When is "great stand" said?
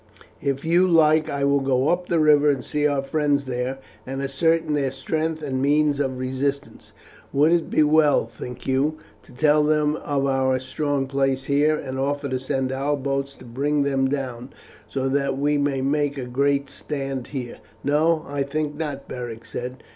16.25-17.27